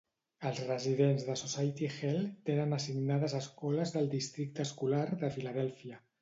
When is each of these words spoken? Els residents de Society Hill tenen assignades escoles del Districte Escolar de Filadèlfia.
Els 0.49 0.59
residents 0.67 1.25
de 1.27 1.35
Society 1.41 1.89
Hill 1.97 2.17
tenen 2.51 2.73
assignades 2.79 3.37
escoles 3.41 3.95
del 3.99 4.11
Districte 4.15 4.67
Escolar 4.71 5.05
de 5.27 5.31
Filadèlfia. 5.39 6.03